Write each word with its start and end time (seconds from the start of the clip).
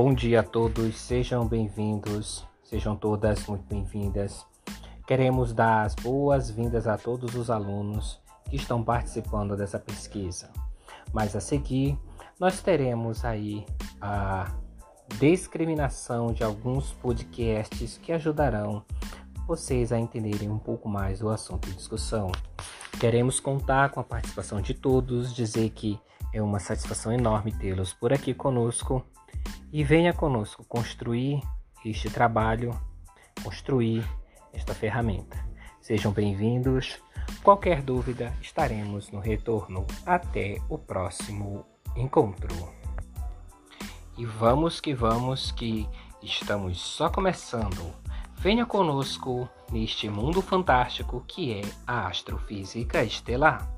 Bom 0.00 0.14
dia 0.14 0.38
a 0.38 0.42
todos, 0.44 0.96
sejam 0.96 1.44
bem-vindos, 1.44 2.46
sejam 2.62 2.94
todas 2.94 3.44
muito 3.48 3.64
bem-vindas. 3.64 4.46
Queremos 5.04 5.52
dar 5.52 5.84
as 5.84 5.96
boas-vindas 5.96 6.86
a 6.86 6.96
todos 6.96 7.34
os 7.34 7.50
alunos 7.50 8.20
que 8.48 8.54
estão 8.54 8.80
participando 8.80 9.56
dessa 9.56 9.76
pesquisa. 9.76 10.50
Mas 11.12 11.34
a 11.34 11.40
seguir, 11.40 11.98
nós 12.38 12.62
teremos 12.62 13.24
aí 13.24 13.66
a 14.00 14.54
discriminação 15.18 16.32
de 16.32 16.44
alguns 16.44 16.92
podcasts 16.92 17.98
que 17.98 18.12
ajudarão 18.12 18.84
vocês 19.48 19.90
a 19.90 19.98
entenderem 19.98 20.48
um 20.48 20.60
pouco 20.60 20.88
mais 20.88 21.18
do 21.18 21.28
assunto 21.28 21.68
em 21.68 21.72
discussão. 21.72 22.30
Queremos 23.00 23.40
contar 23.40 23.90
com 23.90 23.98
a 23.98 24.04
participação 24.04 24.60
de 24.60 24.74
todos, 24.74 25.34
dizer 25.34 25.70
que 25.70 25.98
é 26.32 26.40
uma 26.40 26.60
satisfação 26.60 27.10
enorme 27.12 27.50
tê-los 27.50 27.92
por 27.92 28.12
aqui 28.12 28.32
conosco 28.32 29.04
e 29.72 29.84
venha 29.84 30.12
conosco 30.12 30.64
construir 30.64 31.42
este 31.84 32.10
trabalho, 32.10 32.78
construir 33.42 34.04
esta 34.52 34.74
ferramenta. 34.74 35.36
Sejam 35.80 36.12
bem-vindos. 36.12 36.98
Qualquer 37.42 37.82
dúvida, 37.82 38.34
estaremos 38.40 39.10
no 39.10 39.20
retorno. 39.20 39.86
Até 40.06 40.56
o 40.68 40.78
próximo 40.78 41.66
encontro. 41.96 42.54
E 44.16 44.24
vamos 44.24 44.80
que 44.80 44.94
vamos, 44.94 45.52
que 45.52 45.88
estamos 46.22 46.80
só 46.80 47.10
começando. 47.10 47.94
Venha 48.36 48.64
conosco 48.64 49.48
neste 49.70 50.08
mundo 50.08 50.40
fantástico 50.40 51.24
que 51.26 51.52
é 51.54 51.62
a 51.86 52.06
astrofísica 52.08 53.04
estelar. 53.04 53.77